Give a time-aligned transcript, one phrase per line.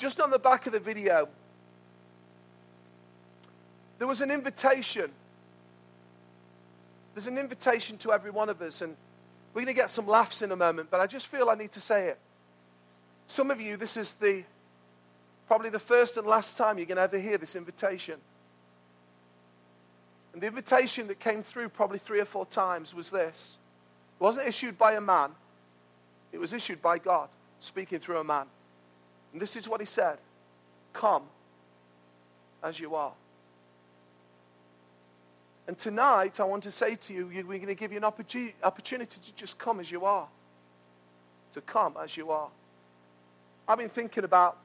[0.00, 1.28] just on the back of the video,
[3.98, 5.10] there was an invitation.
[7.14, 8.96] There's an invitation to every one of us, and
[9.52, 11.72] we're going to get some laughs in a moment, but I just feel I need
[11.72, 12.18] to say it.
[13.26, 14.42] Some of you, this is the
[15.46, 18.14] probably the first and last time you're going to ever hear this invitation.
[20.32, 23.58] And the invitation that came through probably three or four times was this.
[24.18, 25.30] It wasn't issued by a man,
[26.32, 27.28] it was issued by God,
[27.58, 28.46] speaking through a man.
[29.32, 30.18] And this is what he said
[30.92, 31.22] Come
[32.62, 33.12] as you are.
[35.66, 39.20] And tonight, I want to say to you, we're going to give you an opportunity
[39.20, 40.26] to just come as you are.
[41.52, 42.48] To come as you are.
[43.68, 44.56] I've been thinking about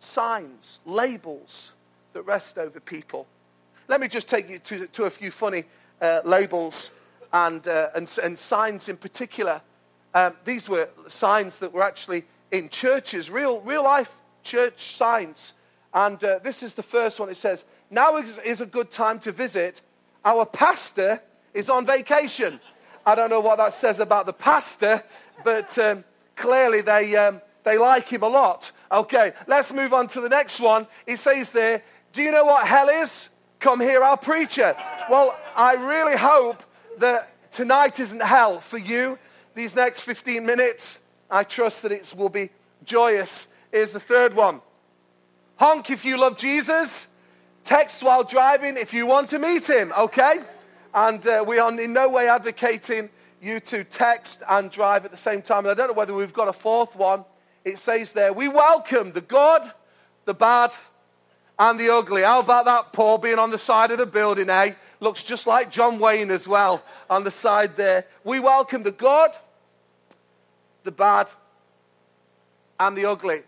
[0.00, 1.74] signs, labels
[2.12, 3.26] that rest over people.
[3.86, 5.64] Let me just take you to, to a few funny
[6.00, 6.92] uh, labels
[7.32, 9.60] and, uh, and, and, signs in particular.
[10.12, 15.54] Um, these were signs that were actually in churches, real, real life church signs.
[15.92, 17.28] And uh, this is the first one.
[17.28, 19.80] It says, Now is a good time to visit
[20.24, 21.20] our pastor
[21.52, 22.60] is on vacation.
[23.04, 25.02] I don't know what that says about the pastor,
[25.44, 26.04] but um,
[26.36, 28.70] clearly they, um, they like him a lot.
[28.90, 30.86] Okay, let's move on to the next one.
[31.06, 31.82] It says there,
[32.12, 33.28] Do you know what hell is?
[33.58, 34.76] Come hear our preacher.
[35.10, 36.62] Well, I really hope
[36.98, 39.18] that tonight isn't hell for you.
[39.54, 40.98] These next 15 minutes,
[41.32, 42.50] I trust that it will be
[42.84, 43.48] joyous.
[43.72, 44.60] Here's the third one
[45.56, 47.08] Honk if you love Jesus.
[47.64, 50.40] Text while driving if you want to meet him, okay?
[50.92, 53.08] And uh, we are in no way advocating
[53.40, 55.60] you to text and drive at the same time.
[55.60, 57.24] And I don't know whether we've got a fourth one.
[57.64, 59.62] It says there, we welcome the good,
[60.24, 60.72] the bad,
[61.56, 62.22] and the ugly.
[62.22, 64.74] How about that, Paul, being on the side of the building, eh?
[64.98, 68.06] Looks just like John Wayne as well on the side there.
[68.24, 69.30] We welcome the good,
[70.84, 71.28] the bad,
[72.78, 73.42] and the ugly.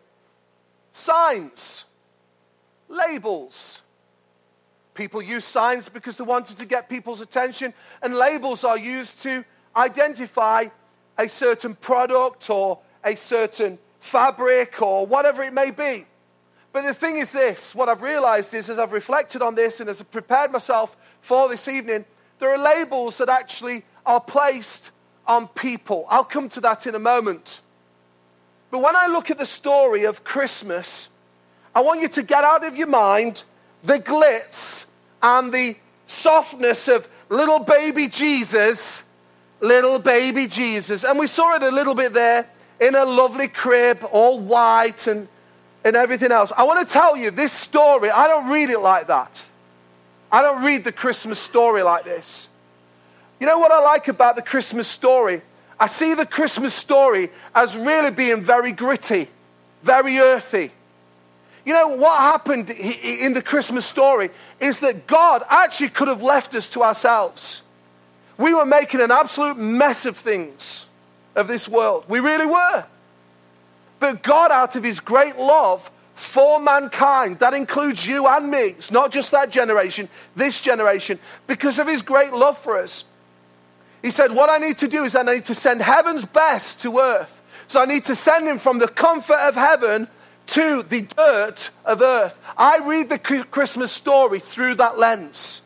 [0.92, 1.86] Signs,
[2.88, 3.82] labels,
[4.94, 9.44] People use signs because they wanted to get people's attention, and labels are used to
[9.76, 10.66] identify
[11.18, 16.06] a certain product or a certain fabric or whatever it may be.
[16.72, 19.90] But the thing is this what I've realized is as I've reflected on this and
[19.90, 22.04] as I've prepared myself for this evening,
[22.38, 24.90] there are labels that actually are placed
[25.26, 26.06] on people.
[26.08, 27.60] I'll come to that in a moment.
[28.70, 31.08] But when I look at the story of Christmas,
[31.74, 33.44] I want you to get out of your mind
[33.82, 34.86] the glitz
[35.22, 35.76] and the
[36.06, 39.02] softness of little baby Jesus,
[39.60, 41.04] little baby Jesus.
[41.04, 42.48] And we saw it a little bit there
[42.80, 45.28] in a lovely crib, all white and,
[45.84, 46.52] and everything else.
[46.56, 49.44] I want to tell you this story, I don't read it like that.
[50.32, 52.48] I don't read the Christmas story like this.
[53.40, 55.42] You know what I like about the Christmas story?
[55.78, 59.28] I see the Christmas story as really being very gritty,
[59.82, 60.70] very earthy.
[61.64, 64.30] You know, what happened in the Christmas story
[64.60, 67.62] is that God actually could have left us to ourselves.
[68.36, 70.86] We were making an absolute mess of things,
[71.34, 72.04] of this world.
[72.08, 72.84] We really were.
[73.98, 78.90] But God, out of His great love for mankind, that includes you and me, it's
[78.90, 83.04] not just that generation, this generation, because of His great love for us,
[84.04, 86.98] He said, What I need to do is I need to send heaven's best to
[86.98, 87.40] earth.
[87.68, 90.08] So I need to send Him from the comfort of heaven
[90.48, 92.38] to the dirt of earth.
[92.58, 95.62] I read the Christmas story through that lens.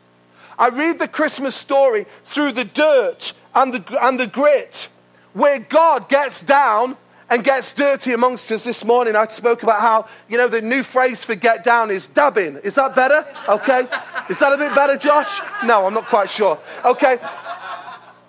[0.56, 4.86] I read the Christmas story through the dirt and the, and the grit,
[5.32, 6.96] where God gets down
[7.28, 9.16] and gets dirty amongst us this morning.
[9.16, 12.58] I spoke about how, you know, the new phrase for get down is dabbing.
[12.62, 13.26] Is that better?
[13.48, 13.88] Okay.
[14.30, 15.40] Is that a bit better, Josh?
[15.64, 16.58] No, I'm not quite sure.
[16.84, 17.18] Okay.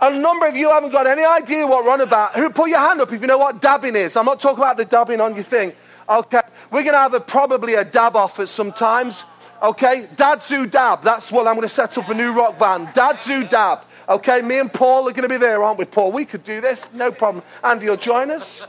[0.02, 2.36] A number of you haven't got any idea what we're on about.
[2.36, 4.16] Who put your hand up if you know what dabbing is?
[4.16, 5.74] I'm not talking about the dabbing on your thing.
[6.08, 9.26] Okay, we're going to have a, probably a dab off at sometimes.
[9.62, 11.04] Okay, Dadzu Dab.
[11.04, 12.88] That's what I'm going to set up a new rock band.
[12.90, 13.82] Dadzu Dab.
[14.08, 16.12] Okay, me and Paul are going to be there, aren't we, Paul?
[16.12, 17.44] We could do this, no problem.
[17.64, 18.66] Andy, you'll join us?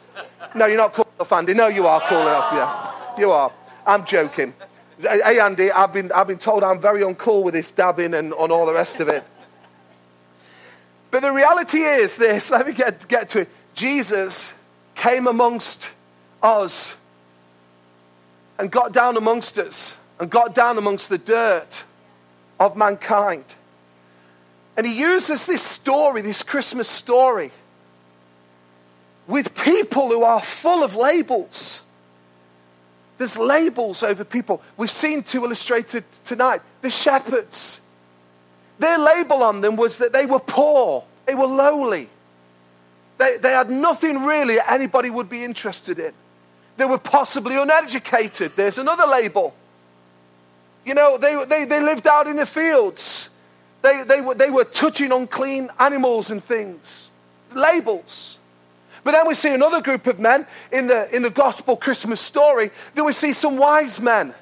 [0.55, 1.55] No, you're not cool enough, Andy.
[1.55, 3.19] No, you are cool enough, yeah.
[3.19, 3.53] You are.
[3.87, 4.53] I'm joking.
[5.01, 8.51] Hey, Andy, I've been, I've been told I'm very uncool with this dabbing and on
[8.51, 9.25] all the rest of it.
[11.21, 13.49] But the reality is this let me get, get to it.
[13.75, 14.55] Jesus
[14.95, 15.91] came amongst
[16.43, 16.97] us
[18.59, 21.85] and got down amongst us and got down amongst the dirt
[22.59, 23.45] of mankind.
[24.79, 27.51] And he uses this story, this Christmas story,
[29.27, 31.83] with people who are full of labels.
[33.19, 34.63] There's labels over people.
[34.79, 36.63] We've seen two illustrated tonight.
[36.81, 37.83] The shepherds.
[38.79, 42.09] Their label on them was that they were poor, they were lowly.
[43.19, 46.13] They, they had nothing really anybody would be interested in.
[46.77, 48.57] They were possibly uneducated.
[48.57, 49.55] There's another label.
[50.85, 53.29] You know, they, they, they lived out in the fields.
[53.81, 57.13] They, they, were, they were touching unclean animals and things.
[57.55, 58.39] Labels.
[59.05, 62.73] But then we see another group of men in the, in the gospel Christmas story.
[62.97, 64.35] Then we see some wise men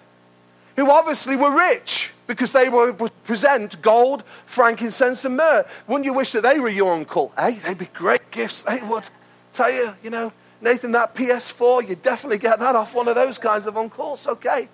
[0.74, 5.66] who obviously were rich because they were present gold, frankincense, and myrrh.
[5.88, 7.32] Wouldn't you wish that they were your uncle?
[7.36, 7.58] Hey, eh?
[7.64, 8.62] they'd be great gifts.
[8.62, 9.04] They would
[9.52, 13.38] tell you, you know, Nathan, that PS4, you definitely get that off one of those
[13.38, 14.28] kinds of uncles.
[14.28, 14.68] Okay.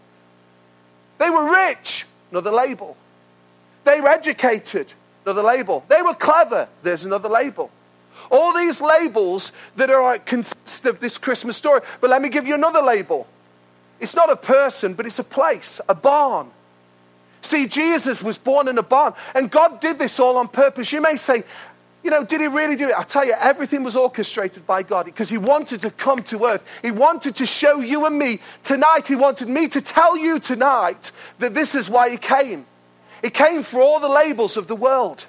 [1.19, 2.97] They were rich, another label.
[3.85, 4.93] They were educated,
[5.25, 5.85] another label.
[5.89, 7.71] They were clever, there's another label.
[8.31, 11.83] All these labels that are consist of this Christmas story.
[12.01, 13.29] But let me give you another label.
[14.01, 16.51] It's not a person, but it's a place, a barn.
[17.45, 20.91] See, Jesus was born in a barn, and God did this all on purpose.
[20.93, 21.45] You may say,
[22.03, 22.95] you know, did he really do it?
[22.97, 26.65] I tell you, everything was orchestrated by God because he wanted to come to earth.
[26.81, 29.07] He wanted to show you and me tonight.
[29.07, 32.65] He wanted me to tell you tonight that this is why he came.
[33.23, 35.27] He came for all the labels of the world.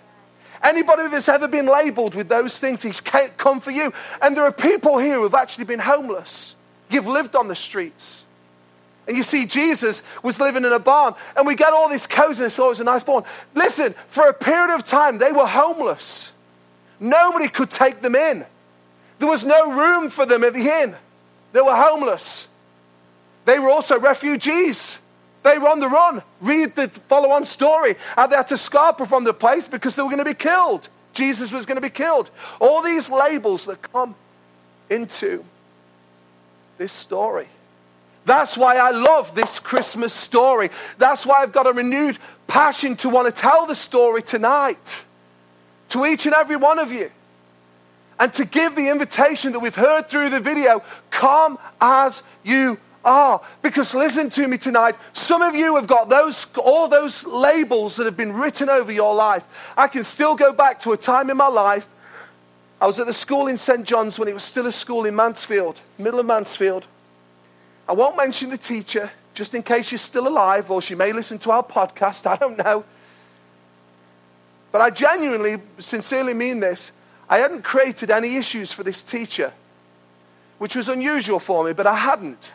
[0.63, 3.93] Anybody that's ever been labeled with those things, he's come for you.
[4.21, 6.55] And there are people here who've actually been homeless.
[6.89, 8.24] You've lived on the streets.
[9.07, 12.57] And you see, Jesus was living in a barn, and we get all this coziness.
[12.57, 13.23] Oh, it was a nice barn.
[13.53, 16.31] Listen, for a period of time, they were homeless.
[16.99, 18.45] Nobody could take them in.
[19.19, 20.95] There was no room for them at the inn.
[21.53, 22.47] They were homeless.
[23.45, 24.99] They were also refugees.
[25.43, 26.23] They were on the run.
[26.41, 27.95] Read the follow on story.
[28.15, 30.89] How they had to scarper from the place because they were going to be killed.
[31.13, 32.31] Jesus was going to be killed.
[32.59, 34.15] All these labels that come
[34.89, 35.45] into
[36.77, 37.47] this story.
[38.25, 40.71] That's why I love this Christmas story.
[40.97, 42.17] That's why I've got a renewed
[42.47, 45.05] passion to want to tell the story tonight
[45.89, 47.11] to each and every one of you.
[48.19, 50.81] And to give the invitation that we've heard through the video
[51.11, 53.41] come as you are.
[53.61, 54.95] Because listen to me tonight.
[55.13, 59.13] Some of you have got those, all those labels that have been written over your
[59.13, 59.43] life.
[59.77, 61.87] I can still go back to a time in my life.
[62.81, 63.85] I was at the school in St.
[63.85, 66.87] John's when it was still a school in Mansfield, middle of Mansfield.
[67.87, 71.39] I won't mention the teacher, just in case she's still alive or she may listen
[71.39, 72.25] to our podcast.
[72.31, 72.85] I don't know.
[74.71, 76.91] But I genuinely, sincerely mean this.
[77.29, 79.53] I hadn't created any issues for this teacher,
[80.57, 82.51] which was unusual for me, but I hadn't.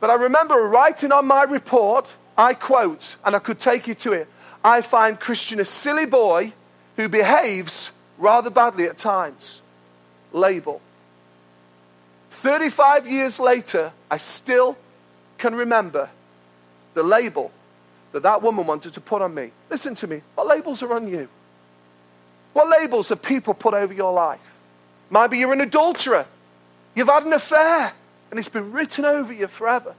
[0.00, 4.12] But I remember writing on my report, I quote, and I could take you to
[4.12, 4.28] it
[4.64, 6.52] I find Christian a silly boy
[6.96, 9.62] who behaves rather badly at times.
[10.32, 10.80] Label.
[12.38, 14.76] 35 years later, I still
[15.38, 16.08] can remember
[16.94, 17.50] the label
[18.12, 19.50] that that woman wanted to put on me.
[19.70, 20.22] Listen to me.
[20.34, 21.28] What labels are on you?
[22.52, 24.40] What labels have people put over your life?
[25.10, 26.26] Maybe you're an adulterer.
[26.94, 27.92] You've had an affair
[28.30, 29.94] and it's been written over you forever.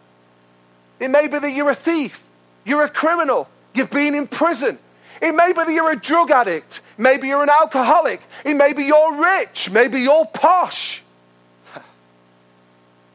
[1.00, 2.24] It may be that you're a thief.
[2.66, 3.50] You're a criminal.
[3.74, 4.78] You've been in prison.
[5.22, 6.82] It may be that you're a drug addict.
[6.98, 8.22] Maybe you're an alcoholic.
[8.46, 9.70] It may be you're rich.
[9.70, 11.04] Maybe you're posh.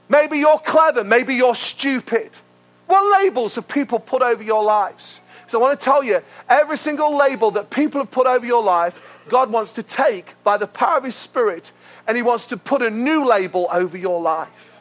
[0.08, 1.04] Maybe you're clever.
[1.04, 2.30] Maybe you're stupid.
[2.86, 5.20] What labels have people put over your lives?
[5.46, 8.62] So I want to tell you every single label that people have put over your
[8.62, 11.72] life, God wants to take by the power of His Spirit
[12.06, 14.80] and He wants to put a new label over your life.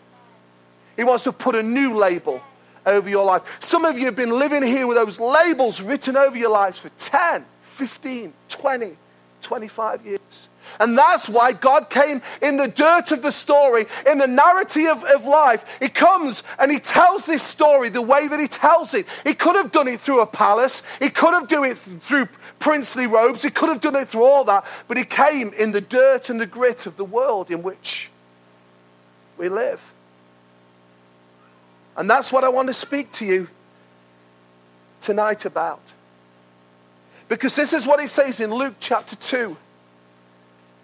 [0.96, 2.42] He wants to put a new label
[2.86, 3.58] over your life.
[3.62, 6.90] Some of you have been living here with those labels written over your lives for
[7.00, 8.97] 10, 15, 20,
[9.44, 10.50] 25 years.
[10.80, 15.04] And that's why God came in the dirt of the story, in the narrative of,
[15.04, 15.64] of, life.
[15.80, 19.06] He comes and he tells this story the way that he tells it.
[19.23, 22.28] He could have done it through a palace, he could have done it through
[22.59, 25.81] princely robes, he could have done it through all that, but he came in the
[25.81, 28.09] dirt and the grit of the world in which
[29.38, 29.94] we live.
[31.95, 33.50] And that's what I want to speak to you
[35.02, 35.81] tonight about.
[37.30, 39.57] Because this is what he says in Luke chapter 2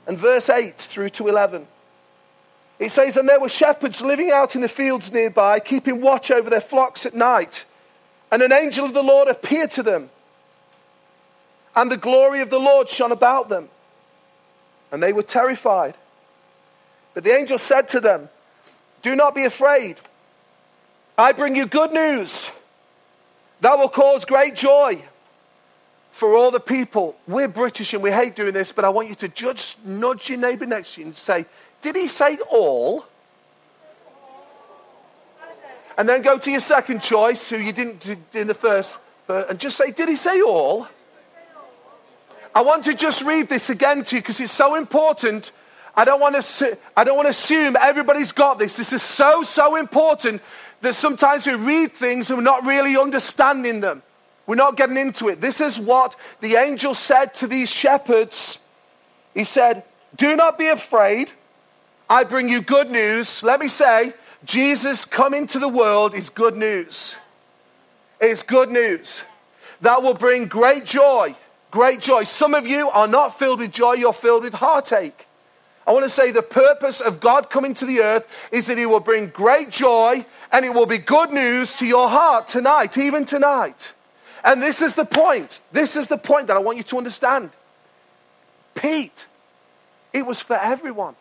[0.08, 1.68] and verse 8 through to 11.
[2.80, 6.50] It says, And there were shepherds living out in the fields nearby, keeping watch over
[6.50, 7.66] their flocks at night.
[8.32, 10.10] And an angel of the Lord appeared to them.
[11.76, 13.70] And the glory of the Lord shone about them.
[14.92, 15.96] And they were terrified.
[17.14, 18.30] But the angel said to them,
[19.02, 19.98] Do not be afraid.
[21.18, 22.50] I bring you good news
[23.62, 25.04] that will cause great joy
[26.12, 27.16] for all the people.
[27.28, 30.40] We're British and we hate doing this, but I want you to judge, nudge your
[30.40, 31.46] neighbor next to you and say,
[31.82, 33.06] Did he say all?
[35.98, 38.98] And then go to your second choice, who you didn't do in the first,
[39.28, 40.88] and just say, Did he say all?
[42.56, 45.52] I want to just read this again to you because it's so important.
[45.96, 48.78] I don't want to, I don't want to assume everybody's got this.
[48.78, 50.42] This is so, so important
[50.82, 54.02] that sometimes we read things and we're not really understanding them.
[54.50, 55.42] We're not getting into it.
[55.42, 58.58] This is what the angel said to these shepherds.
[59.36, 59.84] He said,
[60.16, 61.32] Do not be afraid.
[62.10, 63.44] I bring you good news.
[63.44, 64.12] Let me say,
[64.44, 67.16] Jesus coming to the world is good news.
[68.20, 69.22] It's good news.
[69.82, 71.36] That will bring great joy.
[71.70, 72.24] Great joy.
[72.24, 75.28] Some of you are not filled with joy, you're filled with heartache.
[75.86, 78.88] I want to say the purpose of God coming to the earth is that He
[78.88, 83.26] will bring great joy and it will be good news to your heart tonight, even
[83.26, 83.94] tonight.
[84.44, 85.60] And this is the point.
[85.72, 87.50] This is the point that I want you to understand.
[88.76, 89.28] Pete,
[90.14, 91.16] it was for everyone.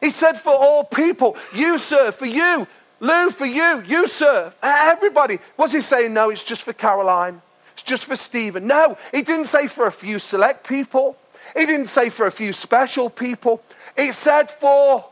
[0.00, 1.36] He said, for all people.
[1.54, 2.66] You, sir, for you.
[3.00, 3.82] Lou, for you.
[3.86, 4.52] You, sir.
[4.62, 5.38] Everybody.
[5.56, 7.40] Was he saying, no, it's just for Caroline?
[7.72, 8.66] It's just for Stephen?
[8.66, 11.16] No, he didn't say for a few select people.
[11.56, 13.62] He didn't say for a few special people.
[13.96, 15.04] It said for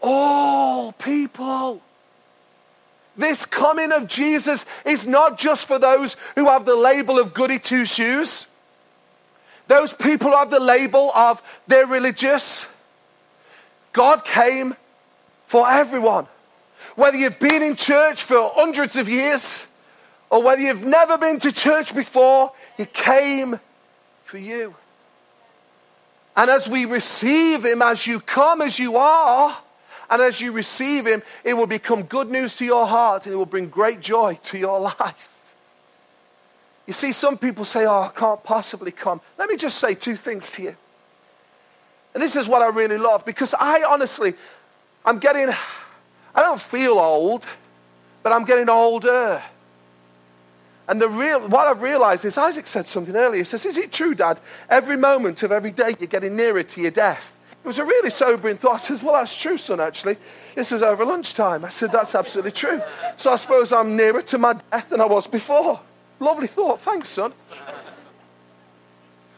[0.00, 1.80] all people.
[3.16, 7.58] This coming of Jesus is not just for those who have the label of goody
[7.58, 8.46] two shoes,
[9.68, 12.66] those people have the label of they're religious.
[13.92, 14.76] God came
[15.46, 16.26] for everyone.
[16.96, 19.66] Whether you've been in church for hundreds of years
[20.30, 23.60] or whether you've never been to church before, He came
[24.24, 24.74] for you.
[26.34, 29.56] And as we receive Him, as you come as you are,
[30.12, 33.36] and as you receive Him, it will become good news to your heart and it
[33.36, 35.30] will bring great joy to your life.
[36.86, 39.22] You see, some people say, Oh, I can't possibly come.
[39.38, 40.76] Let me just say two things to you.
[42.12, 44.34] And this is what I really love because I honestly,
[45.02, 45.48] I'm getting,
[46.34, 47.46] I don't feel old,
[48.22, 49.42] but I'm getting older.
[50.88, 53.40] And the real, what I've realized is Isaac said something earlier.
[53.40, 54.38] He says, Is it true, Dad?
[54.68, 57.34] Every moment of every day you're getting nearer to your death.
[57.62, 58.74] It was a really sobering thought.
[58.74, 60.16] I says, Well, that's true, son, actually.
[60.56, 61.64] This was over lunchtime.
[61.64, 62.82] I said, That's absolutely true.
[63.16, 65.80] So I suppose I'm nearer to my death than I was before.
[66.18, 66.80] Lovely thought.
[66.80, 67.32] Thanks, son.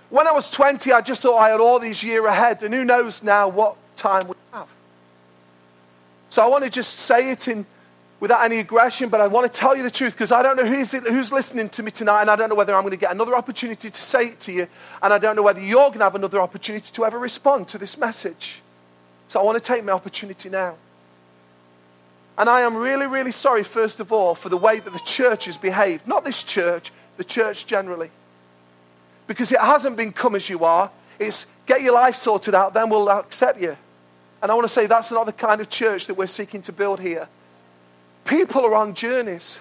[0.09, 2.85] When I was 20, I just thought I had all these years ahead, and who
[2.85, 4.69] knows now what time we have.
[6.31, 7.66] So I want to just say it in,
[8.25, 10.64] without any aggression, but I want to tell you the truth because I don't know
[10.64, 13.11] who's, who's listening to me tonight, and I don't know whether I'm going to get
[13.11, 14.66] another opportunity to say it to you,
[15.02, 17.76] and I don't know whether you're going to have another opportunity to ever respond to
[17.76, 18.62] this message.
[19.28, 20.76] So I want to take my opportunity now.
[22.38, 25.45] And I am really, really sorry, first of all, for the way that the church
[25.45, 26.09] has behaved.
[26.09, 28.11] Not this church, the church generally.
[29.26, 30.90] Because it hasn't been come as you are.
[31.19, 33.76] It's get your life sorted out, then we'll accept you.
[34.40, 36.73] And I want to say that's not the kind of church that we're seeking to
[36.73, 37.28] build here.
[38.25, 39.61] People are on journeys.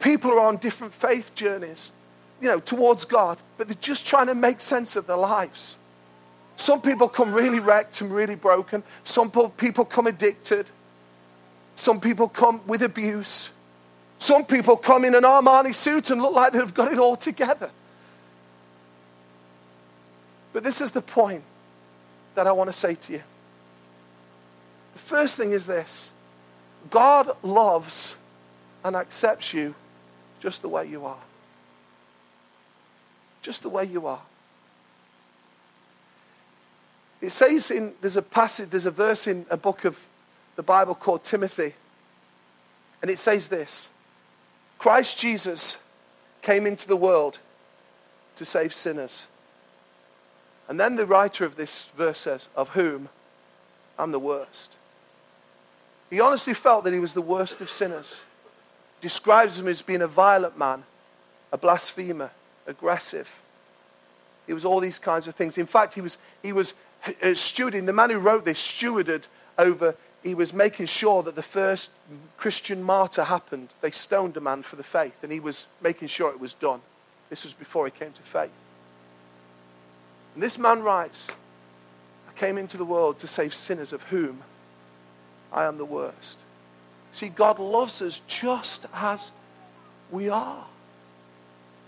[0.00, 1.92] People are on different faith journeys,
[2.40, 5.76] you know, towards God, but they're just trying to make sense of their lives.
[6.56, 8.82] Some people come really wrecked and really broken.
[9.02, 10.66] Some people come addicted.
[11.74, 13.50] Some people come with abuse.
[14.18, 17.70] Some people come in an Armani suit and look like they've got it all together.
[20.52, 21.42] But this is the point
[22.34, 23.22] that I want to say to you.
[24.92, 26.12] The first thing is this
[26.90, 28.16] God loves
[28.84, 29.74] and accepts you
[30.40, 31.18] just the way you are.
[33.42, 34.20] Just the way you are.
[37.20, 39.98] It says in, there's a passage, there's a verse in a book of
[40.56, 41.74] the Bible called Timothy,
[43.00, 43.88] and it says this
[44.78, 45.78] Christ Jesus
[46.42, 47.38] came into the world
[48.36, 49.26] to save sinners.
[50.68, 53.08] And then the writer of this verse says, Of whom
[53.98, 54.76] I'm the worst.
[56.14, 58.22] He honestly felt that he was the worst of sinners.
[59.00, 60.84] Describes him as being a violent man,
[61.50, 62.30] a blasphemer,
[62.68, 63.36] aggressive.
[64.46, 65.58] He was all these kinds of things.
[65.58, 69.26] In fact, he was, he was uh, stewarding, the man who wrote this stewarded
[69.58, 71.90] over, he was making sure that the first
[72.36, 73.70] Christian martyr happened.
[73.80, 76.80] They stoned a man for the faith, and he was making sure it was done.
[77.28, 78.52] This was before he came to faith.
[80.34, 81.26] And this man writes,
[82.28, 84.44] I came into the world to save sinners of whom
[85.54, 86.38] I am the worst.
[87.12, 89.30] See, God loves us just as
[90.10, 90.64] we are.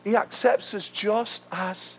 [0.04, 1.98] He accepts us just as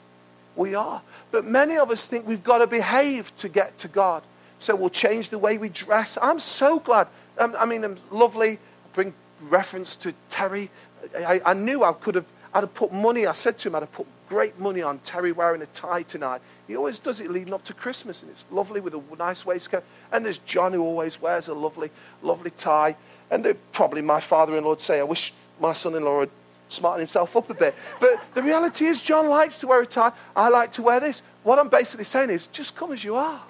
[0.55, 1.01] we are.
[1.29, 4.23] But many of us think we've got to behave to get to God.
[4.59, 6.17] So we'll change the way we dress.
[6.21, 7.07] I'm so glad.
[7.37, 8.53] Um, I mean, I'm lovely.
[8.53, 8.59] I
[8.93, 10.71] bring reference to Terry.
[11.15, 13.27] I, I knew I could have, I'd have put money.
[13.27, 16.41] I said to him, I'd have put great money on Terry wearing a tie tonight.
[16.67, 19.83] He always does it leading up to Christmas, and it's lovely with a nice waistcoat.
[20.11, 22.95] And there's John who always wears a lovely, lovely tie.
[23.29, 26.31] And probably my father-in-law would say, I wish my son-in-law would
[26.69, 27.75] smarten himself up a bit.
[27.99, 30.11] But the reality is, John likes to wear a tie.
[30.35, 31.23] I like to wear this.
[31.43, 33.41] What I'm basically saying is, just come as you are.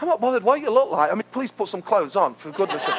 [0.00, 1.10] I'm not bothered what you look like.
[1.10, 2.94] I mean, please put some clothes on, for goodness sake.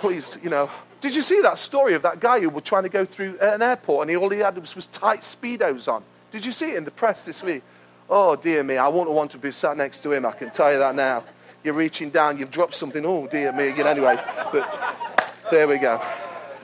[0.00, 0.70] Please, you know.
[1.02, 3.60] Did you see that story of that guy who was trying to go through an
[3.60, 6.04] airport and he, all he had was, was tight Speedos on?
[6.30, 7.64] Did you see it in the press this week?
[8.08, 10.72] Oh, dear me, I wouldn't want to be sat next to him, I can tell
[10.72, 11.24] you that now.
[11.64, 13.04] You're reaching down, you've dropped something.
[13.04, 13.72] Oh, dear me.
[13.72, 14.16] Know, anyway,
[14.52, 16.00] but there we go.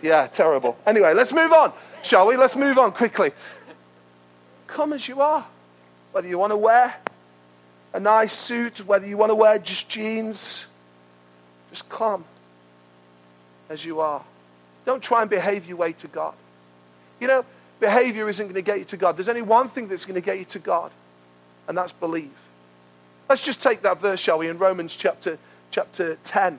[0.02, 0.76] Yeah, terrible.
[0.86, 1.72] Anyway, let's move on,
[2.04, 2.36] shall we?
[2.36, 3.32] Let's move on quickly.
[4.68, 5.44] Come as you are.
[6.12, 6.94] Whether you want to wear
[7.92, 10.66] a nice suit, whether you want to wear just jeans,
[11.70, 12.24] just come
[13.68, 14.22] as you are.
[14.84, 16.34] Don't try and behave your way to God.
[17.20, 17.44] You know,
[17.80, 19.16] behavior isn't going to get you to God.
[19.16, 20.90] There's only one thing that's going to get you to God,
[21.66, 22.30] and that's believe.
[23.28, 25.38] Let's just take that verse, shall we, in Romans chapter,
[25.70, 26.58] chapter 10,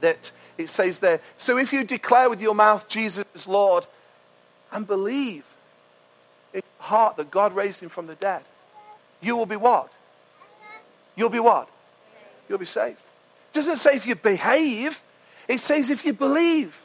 [0.00, 3.86] that it says there, So if you declare with your mouth Jesus is Lord
[4.70, 5.44] and believe
[6.52, 8.42] in your heart that God raised him from the dead,
[9.20, 9.92] you will be what?
[11.16, 11.68] You'll be what?
[12.48, 12.98] You'll be saved.
[12.98, 15.02] It doesn't say if you behave,
[15.48, 16.82] it says if you believe.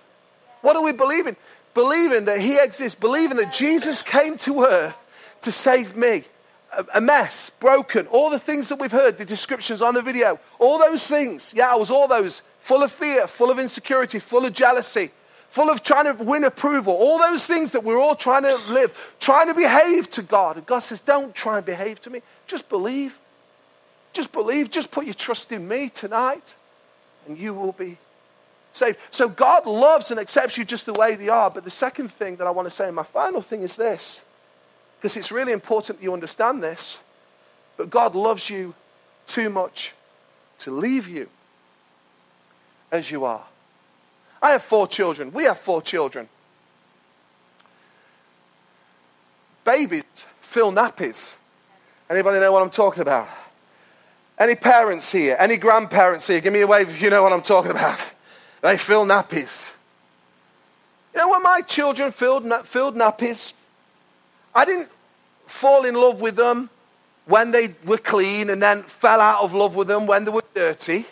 [0.61, 1.35] What are we believing?
[1.73, 4.97] Believing that He exists, believing that Jesus came to earth
[5.41, 6.23] to save me.
[6.93, 10.77] A mess, broken, all the things that we've heard, the descriptions on the video, all
[10.77, 11.51] those things.
[11.55, 15.09] Yeah, I was all those full of fear, full of insecurity, full of jealousy,
[15.49, 16.93] full of trying to win approval.
[16.93, 20.57] All those things that we're all trying to live, trying to behave to God.
[20.57, 23.17] And God says, Don't try and behave to me, just believe.
[24.13, 26.55] Just believe, just put your trust in me tonight,
[27.27, 27.97] and you will be
[28.73, 28.97] saved.
[29.11, 31.49] So God loves and accepts you just the way you are.
[31.49, 34.21] But the second thing that I want to say, and my final thing is this,
[34.97, 36.99] because it's really important that you understand this.
[37.77, 38.73] But God loves you
[39.27, 39.93] too much
[40.59, 41.29] to leave you
[42.91, 43.43] as you are.
[44.41, 45.31] I have four children.
[45.31, 46.27] We have four children.
[49.63, 50.03] Babies
[50.41, 51.35] fill nappies.
[52.09, 53.27] Anybody know what I'm talking about?
[54.37, 55.35] Any parents here?
[55.37, 56.41] Any grandparents here?
[56.41, 58.03] Give me a wave if you know what I'm talking about.
[58.61, 59.73] They fill nappies.
[61.13, 63.53] You know, when my children filled, filled nappies,
[64.53, 64.89] I didn't
[65.47, 66.69] fall in love with them
[67.25, 70.43] when they were clean and then fell out of love with them when they were
[70.53, 71.05] dirty.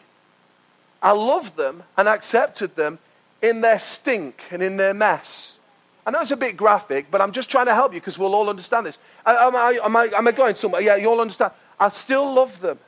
[1.02, 3.00] I loved them and accepted them
[3.42, 5.60] in their stink and in their mess.
[6.06, 8.34] I know it's a bit graphic, but I'm just trying to help you because we'll
[8.34, 9.00] all understand this.
[9.26, 10.82] Am I, am, I, am I going somewhere?
[10.82, 11.52] Yeah, you all understand.
[11.80, 12.80] I still love them.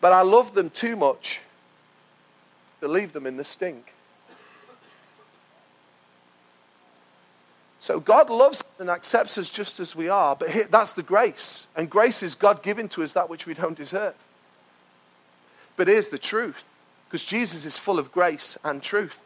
[0.00, 1.40] But I love them too much
[2.80, 3.92] to leave them in the stink.
[7.80, 11.66] So God loves and accepts us just as we are, but that's the grace.
[11.74, 14.14] And grace is God giving to us that which we don't deserve.
[15.76, 16.64] But here's the truth
[17.08, 19.20] because Jesus is full of grace and truth.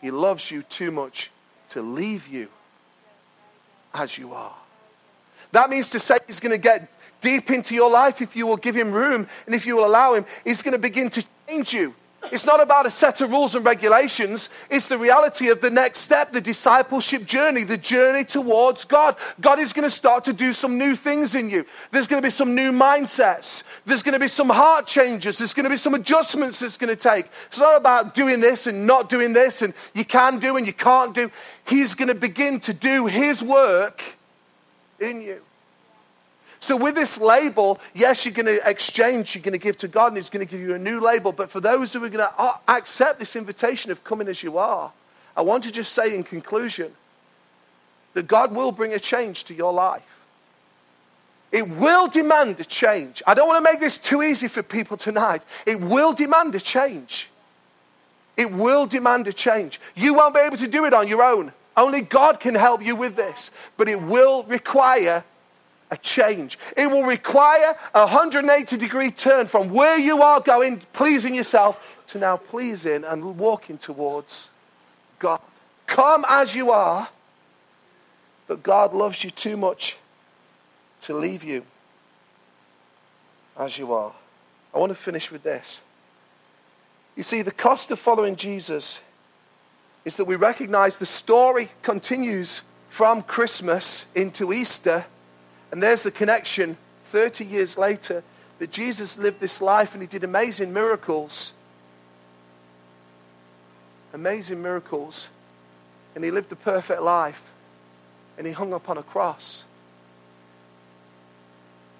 [0.00, 1.30] He loves you too much
[1.70, 2.48] to leave you
[3.94, 4.54] as you are.
[5.52, 8.56] That means to say he's going to get deep into your life if you will
[8.56, 10.26] give him room and if you will allow him.
[10.44, 11.94] He's going to begin to change you.
[12.32, 14.48] It's not about a set of rules and regulations.
[14.70, 19.16] It's the reality of the next step, the discipleship journey, the journey towards God.
[19.38, 21.66] God is going to start to do some new things in you.
[21.90, 23.64] There's going to be some new mindsets.
[23.84, 25.36] There's going to be some heart changes.
[25.36, 27.26] There's going to be some adjustments that's going to take.
[27.48, 30.72] It's not about doing this and not doing this and you can do and you
[30.72, 31.30] can't do.
[31.66, 34.02] He's going to begin to do His work
[34.98, 35.42] in you.
[36.62, 40.06] So, with this label, yes, you're going to exchange, you're going to give to God,
[40.06, 41.32] and He's going to give you a new label.
[41.32, 44.92] But for those who are going to accept this invitation of coming as you are,
[45.36, 46.92] I want to just say in conclusion
[48.14, 50.06] that God will bring a change to your life.
[51.50, 53.24] It will demand a change.
[53.26, 55.42] I don't want to make this too easy for people tonight.
[55.66, 57.28] It will demand a change.
[58.36, 59.80] It will demand a change.
[59.96, 61.52] You won't be able to do it on your own.
[61.76, 63.50] Only God can help you with this.
[63.76, 65.24] But it will require
[65.92, 66.58] a change.
[66.74, 72.18] It will require a 180 degree turn from where you are going, pleasing yourself, to
[72.18, 74.48] now pleasing and walking towards
[75.18, 75.40] God.
[75.86, 77.10] Come as you are,
[78.46, 79.96] but God loves you too much
[81.02, 81.62] to leave you
[83.58, 84.14] as you are.
[84.74, 85.82] I want to finish with this.
[87.16, 89.00] You see, the cost of following Jesus
[90.06, 95.04] is that we recognize the story continues from Christmas into Easter
[95.72, 98.22] and there's the connection 30 years later
[98.58, 101.54] that Jesus lived this life and he did amazing miracles.
[104.12, 105.28] Amazing miracles.
[106.14, 107.42] And he lived a perfect life.
[108.36, 109.64] And he hung upon a cross.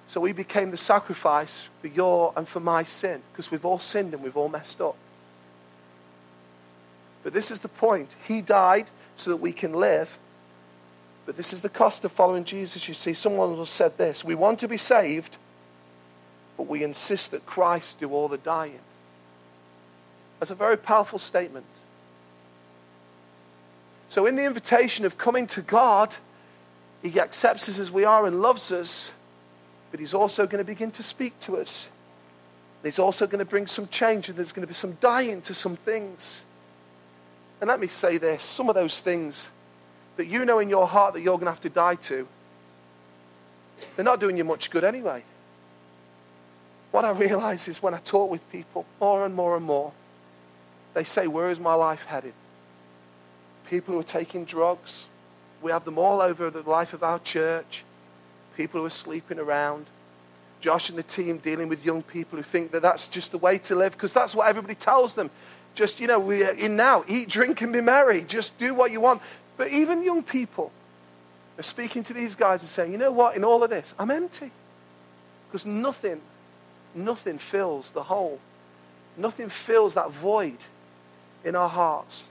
[0.06, 4.12] So he became the sacrifice for your and for my sin because we've all sinned
[4.12, 4.96] and we've all messed up.
[7.22, 8.14] But this is the point.
[8.28, 10.18] He died so that we can live.
[11.24, 12.88] But this is the cost of following Jesus.
[12.88, 15.36] You see, someone has said this We want to be saved,
[16.56, 18.80] but we insist that Christ do all the dying.
[20.40, 21.66] That's a very powerful statement.
[24.08, 26.16] So, in the invitation of coming to God,
[27.02, 29.12] He accepts us as we are and loves us,
[29.90, 31.88] but He's also going to begin to speak to us.
[32.82, 35.54] He's also going to bring some change, and there's going to be some dying to
[35.54, 36.42] some things.
[37.60, 39.48] And let me say this some of those things
[40.16, 42.26] that you know in your heart that you're going to have to die to,
[43.96, 45.24] they're not doing you much good anyway.
[46.90, 49.92] What I realize is when I talk with people more and more and more,
[50.94, 52.34] they say, Where is my life headed?
[53.68, 55.08] People who are taking drugs,
[55.62, 57.84] we have them all over the life of our church.
[58.56, 59.86] People who are sleeping around.
[60.60, 63.58] Josh and the team dealing with young people who think that that's just the way
[63.58, 65.30] to live because that's what everybody tells them.
[65.74, 68.22] Just, you know, we're in now, eat, drink, and be merry.
[68.22, 69.22] Just do what you want.
[69.56, 70.72] But even young people
[71.58, 74.10] are speaking to these guys and saying, you know what, in all of this, I'm
[74.10, 74.50] empty.
[75.48, 76.20] Because nothing,
[76.94, 78.40] nothing fills the hole.
[79.16, 80.56] Nothing fills that void
[81.44, 82.28] in our hearts.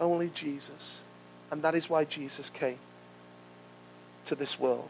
[0.00, 1.02] Only Jesus.
[1.50, 2.78] And that is why Jesus came
[4.24, 4.88] to this world.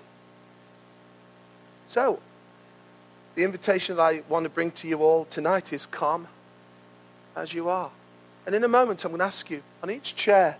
[1.88, 2.20] So,
[3.34, 6.26] the invitation that I want to bring to you all tonight is come
[7.36, 7.90] as you are.
[8.46, 10.56] And in a moment, I'm going to ask you on each chair,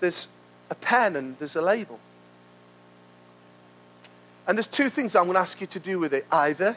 [0.00, 0.28] there's
[0.70, 1.98] a pen and there's a label.
[4.46, 6.26] And there's two things I'm going to ask you to do with it.
[6.32, 6.76] Either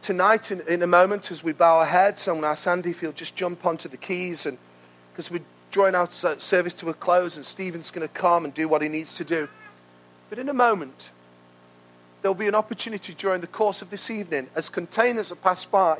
[0.00, 2.90] tonight, in, in a moment, as we bow our heads, I'm going to ask Andy
[2.90, 4.56] if he'll just jump onto the keys, and
[5.12, 8.68] because we're drawing our service to a close, and Stephen's going to come and do
[8.68, 9.48] what he needs to do.
[10.30, 11.10] But in a moment,
[12.22, 15.98] there'll be an opportunity during the course of this evening as containers are passed by.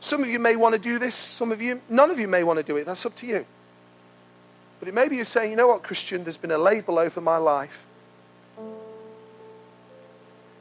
[0.00, 2.44] Some of you may want to do this, some of you, none of you may
[2.44, 2.86] want to do it.
[2.86, 3.44] That's up to you.
[4.84, 7.18] But it may be you're saying, you know what, Christian, there's been a label over
[7.18, 7.86] my life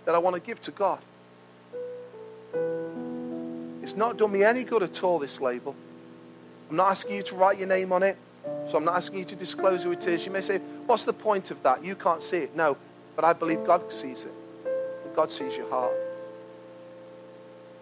[0.06, 1.00] that I want to give to God.
[3.84, 5.76] It's not done me any good at all, this label.
[6.70, 8.16] I'm not asking you to write your name on it,
[8.70, 10.26] so I'm not asking you to disclose who it is.
[10.26, 11.84] You may say, What's the point of that?
[11.84, 12.56] You can't see it.
[12.56, 12.78] No,
[13.18, 15.16] but I believe God sees it.
[15.18, 15.92] God sees your heart.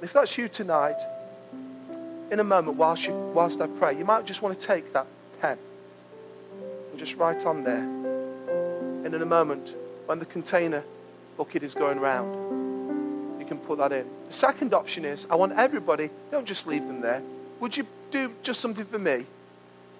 [0.01, 0.97] If that's you tonight,
[2.31, 5.05] in a moment, whilst, you, whilst I pray, you might just want to take that
[5.39, 5.59] pen
[6.91, 7.83] and just write on there.
[9.05, 9.75] And in a moment,
[10.05, 10.83] when the container
[11.37, 14.05] bucket is going round, you can put that in.
[14.27, 17.23] The second option is I want everybody, don't just leave them there.
[17.59, 19.25] Would you do just something for me?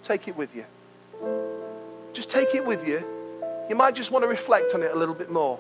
[0.04, 0.66] Take it with you.
[2.14, 3.04] Just take it with you.
[3.70, 5.60] You might just want to reflect on it a little bit more.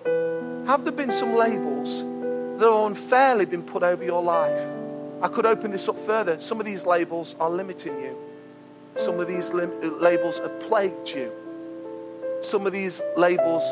[0.67, 2.03] Have there been some labels
[2.59, 4.59] that have unfairly been put over your life?
[5.21, 6.39] I could open this up further.
[6.41, 8.17] Some of these labels are limiting you.
[8.95, 11.31] Some of these labels have plagued you.
[12.41, 13.63] Some of these labels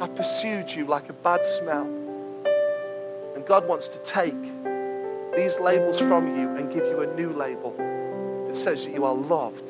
[0.00, 1.86] have pursued you like a bad smell.
[3.34, 4.34] And God wants to take
[5.36, 7.74] these labels from you and give you a new label
[8.48, 9.68] that says that you are loved,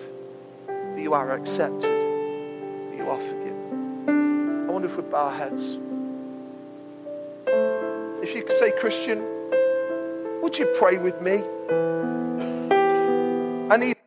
[0.67, 4.67] that you are accepted, that you are forgiven.
[4.69, 5.79] I wonder if we bow our heads.
[8.23, 9.21] If you could say, Christian,
[10.41, 11.45] would you pray with me?
[13.71, 13.98] I need